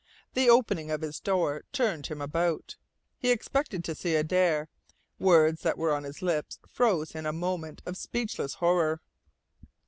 [0.33, 2.75] The opening of his door turned him about.
[3.19, 4.67] He expected to see Adare.
[5.19, 8.99] Words that were on his lips froze in a moment of speechless horror.